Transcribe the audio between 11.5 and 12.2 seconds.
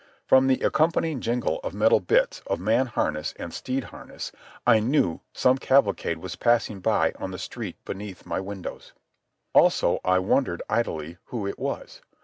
was.